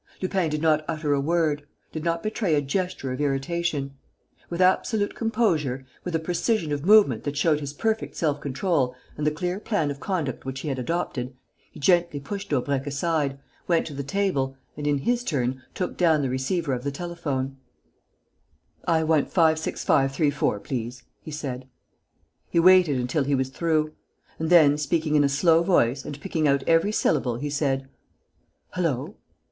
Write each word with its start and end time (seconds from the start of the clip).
Lupin 0.19 0.49
did 0.49 0.63
not 0.63 0.83
utter 0.87 1.13
a 1.13 1.21
word, 1.21 1.67
did 1.91 2.03
not 2.03 2.23
betray 2.23 2.55
a 2.55 2.61
gesture 2.63 3.11
of 3.11 3.21
irritation. 3.21 3.93
With 4.49 4.59
absolute 4.59 5.13
composure, 5.13 5.85
with 6.03 6.15
a 6.15 6.19
precision 6.19 6.71
of 6.71 6.83
movement 6.87 7.23
that 7.23 7.37
showed 7.37 7.59
his 7.59 7.71
perfect 7.71 8.15
self 8.15 8.41
control 8.41 8.95
and 9.15 9.27
the 9.27 9.31
clear 9.31 9.59
plan 9.59 9.91
of 9.91 9.99
conduct 9.99 10.43
which 10.43 10.61
he 10.61 10.69
had 10.69 10.79
adopted, 10.79 11.35
he 11.71 11.79
gently 11.79 12.19
pushed 12.19 12.49
Daubrecq 12.49 12.87
aside, 12.87 13.37
went 13.67 13.85
to 13.85 13.93
the 13.93 14.01
table 14.01 14.57
and, 14.75 14.87
in 14.87 14.97
his 14.97 15.23
turn, 15.23 15.61
took 15.75 15.97
down 15.97 16.23
the 16.23 16.31
receiver 16.31 16.73
of 16.73 16.83
the 16.83 16.89
telephone: 16.91 17.57
"I 18.87 19.03
want 19.03 19.31
565.34, 19.31 20.63
please," 20.63 21.03
he 21.21 21.29
said. 21.29 21.67
He 22.49 22.59
waited 22.59 22.99
until 22.99 23.23
he 23.25 23.35
was 23.35 23.49
through; 23.49 23.93
and 24.39 24.49
then, 24.49 24.79
speaking 24.79 25.15
in 25.15 25.23
a 25.23 25.29
slow 25.29 25.61
voice 25.61 26.03
and 26.03 26.19
picking 26.19 26.47
out 26.47 26.63
every 26.65 26.91
syllable, 26.91 27.35
he 27.35 27.51
said: 27.51 27.87
"Hullo!.... 28.73 29.17